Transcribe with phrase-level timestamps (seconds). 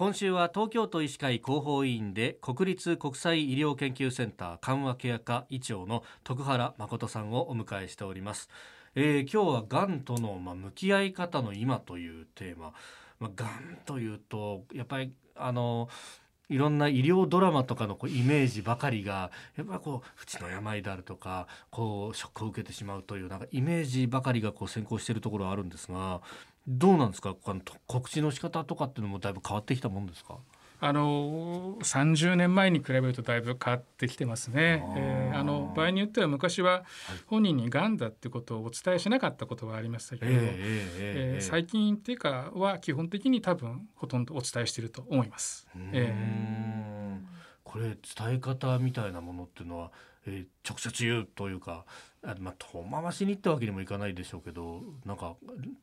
[0.00, 8.48] 今週は東京都医師会広報委員で国立国際医療研究センター緩和ケア科医長の徳原誠さんをお迎えしております、
[8.94, 12.72] えー、今日はがんとのまあ向き合い方の今というテーマ。
[13.18, 15.90] まあ、がんというとやっぱりあの
[16.48, 26.22] いろんな医療ドラマとかのこうイメージばかりがやっぱこう不治の病であるとかこうショックを受けてしまうというなんかイメージばかりがこう先行しているところはあるんですが
[26.72, 27.34] どうなんですか？
[27.46, 30.36] あの告知の仕方とかっていうのもだいぶ変わってきたもんですか？
[30.82, 34.82] あの30年前に比べるとだいぶ変わってきてますね。
[34.88, 36.84] あ,、えー、あの場合によっては昔は
[37.26, 45.68] 本人にがんだってことをお伝えしなかったことはありましたけど、えーえー、最近っていうかは基本的に多分ほとんどお伝えしていると思います。
[45.92, 46.89] えー、
[47.70, 47.98] これ伝
[48.34, 49.92] え方みたいなものっていうのは、
[50.26, 51.84] えー、直接言うというか
[52.24, 55.36] あまあ遠回しにってわけにもいかないでしょうけどなんか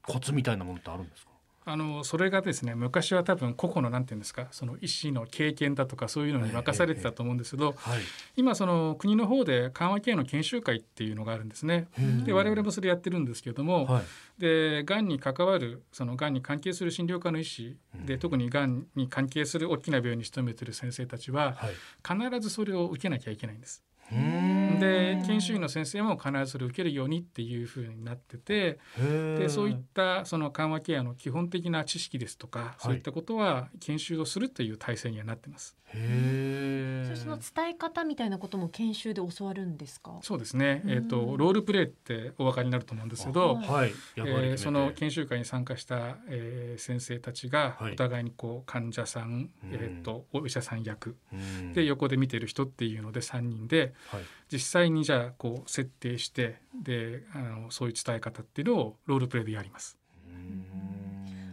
[0.05, 1.31] コツみたいなものってあるんですか？
[1.69, 7.99] あのそれがですね昔は多分個々のなんていうんですかその医師の経験だとかそういうのに任されてたと思うんですけど、はい、
[8.37, 11.89] 今その国の方で緩和ケアの研修会っていうのがあるんですね。
[12.23, 21.57] で我々もそれやってるんですけども、はい、でがんに関わるそのがんに関係する診療科の医師で特にがんに関係する大きな病院に勤めてる先生たちは、
[22.01, 23.83] 必ずそれを受けなきゃいけないんです。
[24.79, 35.77] で研修医の先生も必ずそれを受けるようにっていうふうになっててでそういったその緩和ケアの基本的な知識ですとか、はい、そういったことは研修をするという体制にはなってます。
[35.89, 40.19] へその伝え方みたいなことも研修で教わるんですか？
[40.21, 43.93] そうですね、えーと、ロールプレイってお分かりになると思うんですけど、はい。
[44.17, 51.15] えー、その研修会に参加した、えー、先生たちがお互いにこう患者さん、えーと、お医者さん役
[51.73, 59.97] で横で見てる人っていうので3人で、はい、実際にじゃあこう設定してであのそういう伝え方っていうのをロールプレイでやります。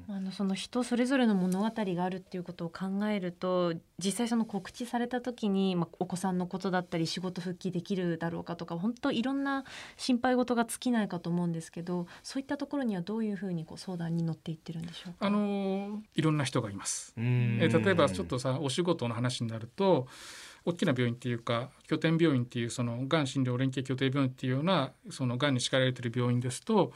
[0.06, 9.64] あのその人それぞれの物語があるっていうことを考えると実際その告知された時に、まあ、お子さんのことだったり仕事復帰できるだろうかとか本当いろんな
[9.96, 15.26] 心配事が尽きないかと思うんですけどそういったところにはどういうふうにこう相談に乗っていってるんでしょうか？
[15.26, 17.12] あのいろんな人がいます。
[17.16, 20.06] え例えばちょっとさお仕事の話になると
[20.66, 26.92] 大きな病院っていうか拠点病院っていうそのがん診療連携拠点病院っていうようなそのがんに叱られてる病院ですと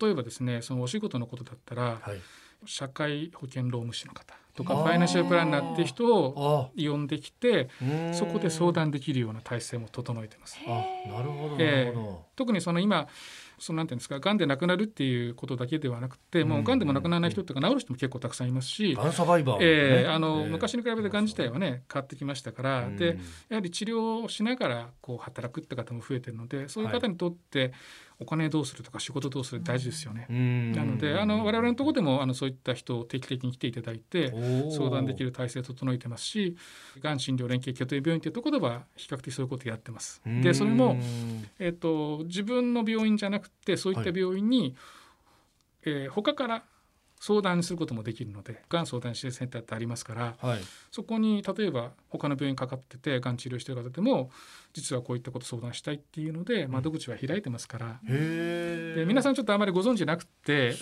[0.00, 2.20] 例えばですねそのお仕事のことだったら、はい、
[2.64, 7.68] 社会保険労務士の方とかファイナンシャルプランナーっていう人を呼んできて
[8.12, 10.58] そこで相談できるような体制も整えてます。
[10.66, 10.70] あ
[11.08, 13.06] なるほど、えー、特にその今
[13.58, 23.18] そのなんていうんですかがんで亡くなるっていうことだけではなくて、もうがんでも亡くならない人とか治る人も結構たくさんいますし、がんサバイバー、えー、あの、昔に比べてがん自体はね変わってきましたから、で
[23.48, 27.72] やはり治療をしながらこう働くって方も増えてるのでそういう方にとって、
[28.18, 30.26] お金どうするとか仕事どうする大事ですよね。
[30.74, 34.32] なのであの我々のところでもあのそういった人を定期的に来ていただいて
[34.74, 36.56] 相談できる体制を整えてますし
[37.00, 40.22] がん診療連携拠点病院というところでは比較的そういうことをやってます。
[40.24, 40.96] でそれも、
[41.58, 44.74] えーと、自分の病院じゃなくてそういった病院に、はい、
[45.84, 46.64] えー、他から
[47.20, 54.30] 相談することもできるのでがん相談支援センターってありますから、はい、そこに例えば他の病院かかっててがん治療してる方でも
[54.72, 60.76] 実はこういったこと相談したいっていうので窓口は開いてますから、うん、で皆さんちょっとあまりご存知なくて、ね、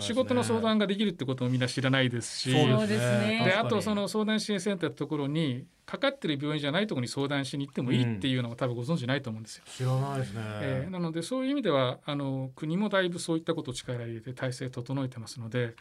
[0.00, 3.42] 仕事の相談ができるってこともみんな知らないですしそうですね。
[3.44, 9.64] であとその相談支援センターってところにかかってる病院じゃないところに相談しに行ってもいいっていうのも多分ご存知ないと思うんですよ。
[9.66, 15.74] 知らないですね、えー、なのでそういう意味ではあの国もだいぶそういったことを力入れて体制整えてますので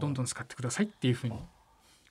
[0.00, 1.36] どんどん使ってくださいっていうふうに、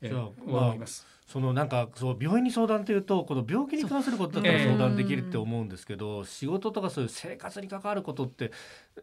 [0.01, 1.05] えー、思います。
[1.27, 8.51] そのなんかそう病院に相談というとこの病気に関することだったら相談できるって思うんですけど、仕事とかそういう生活に関わることって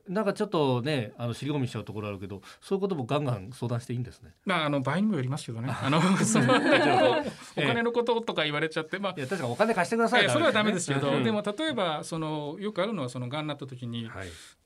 [0.09, 4.31] なんかちょっとねあの尻込みしちゃうところあるけどそういうこともガンガン相談していいんですね？
[4.45, 5.69] まああの場合にもよりますけどね。
[5.71, 5.91] あ。
[5.91, 6.01] の
[7.57, 9.15] お金のこととか言われちゃって、まあ。
[9.17, 14.09] いや確かお金貸してください、ね、それはダメですけど、でも例えばそのよくあるのはそのがんになった時に、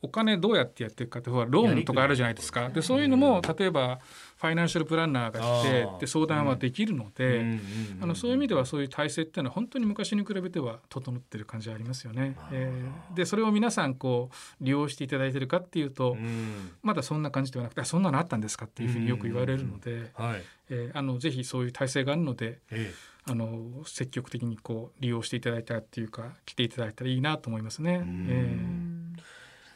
[0.03, 2.69] お金どうやってやっていくかってほらローンとかあるじゃないですか。
[2.69, 4.01] でそういうのも例えば
[4.37, 7.44] ファイナンシャルプランナーが来てで相談はできるので、
[8.01, 12.37] あのそういう意味ではそういう体制っていうのは本当に昔に比べては整ってる感じありますよね。
[12.53, 16.17] えー、でそれを皆さんこう利用していただいてるかっていうと、
[16.83, 22.61] まだそんな感じではなくてそんなのあったんですかっていうふうによく言われるので、はいえー、あのぜひそういう体制があるので。
[22.71, 28.03] えーあの積極的にこう利用していただいたっていうか来ていただいたらいいなと思いますね。
[28.29, 28.59] え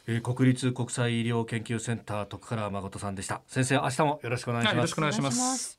[0.07, 3.41] ー、えー、国立国際医療研究センター徳原誠さんでした。
[3.47, 4.75] 先生明日もよろしくお願いします。
[4.75, 5.78] よろしくお願いします。